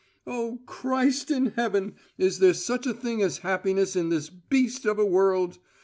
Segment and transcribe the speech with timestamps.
[0.25, 1.93] "Oh, Christ in heaven!
[2.17, 5.59] is there such a thing as happiness in this beast of a world?